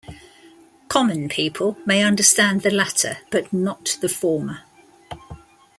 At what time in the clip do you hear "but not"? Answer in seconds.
3.29-3.99